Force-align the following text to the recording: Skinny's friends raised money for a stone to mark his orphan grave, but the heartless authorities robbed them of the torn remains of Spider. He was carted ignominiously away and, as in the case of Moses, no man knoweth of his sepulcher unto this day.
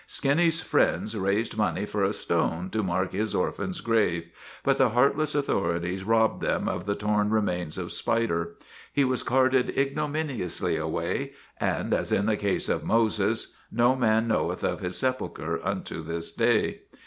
Skinny's 0.07 0.61
friends 0.61 1.15
raised 1.15 1.55
money 1.55 1.85
for 1.85 2.03
a 2.03 2.11
stone 2.11 2.71
to 2.71 2.81
mark 2.81 3.11
his 3.11 3.35
orphan 3.35 3.71
grave, 3.83 4.31
but 4.63 4.79
the 4.79 4.89
heartless 4.89 5.35
authorities 5.35 6.03
robbed 6.03 6.41
them 6.41 6.67
of 6.67 6.87
the 6.87 6.95
torn 6.95 7.29
remains 7.29 7.77
of 7.77 7.91
Spider. 7.91 8.55
He 8.91 9.03
was 9.05 9.21
carted 9.21 9.77
ignominiously 9.77 10.75
away 10.75 11.33
and, 11.59 11.93
as 11.93 12.11
in 12.11 12.25
the 12.25 12.35
case 12.35 12.67
of 12.67 12.83
Moses, 12.83 13.53
no 13.71 13.95
man 13.95 14.27
knoweth 14.27 14.63
of 14.63 14.79
his 14.79 14.97
sepulcher 14.97 15.63
unto 15.63 16.01
this 16.01 16.31
day. 16.31 16.79